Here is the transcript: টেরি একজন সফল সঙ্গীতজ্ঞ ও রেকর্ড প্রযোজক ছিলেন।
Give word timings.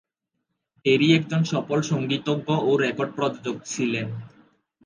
টেরি 0.85 1.07
একজন 1.13 1.41
সফল 1.43 1.79
সঙ্গীতজ্ঞ 1.81 2.47
ও 2.67 2.71
রেকর্ড 2.77 3.11
প্রযোজক 3.15 3.57
ছিলেন। 3.65 4.07